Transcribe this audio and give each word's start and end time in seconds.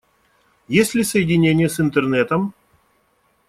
Есть 0.67 0.95
ли 0.95 1.03
соединение 1.03 1.69
с 1.69 1.79
Интернетом? 1.79 2.55